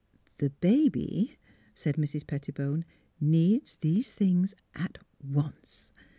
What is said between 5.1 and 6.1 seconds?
once."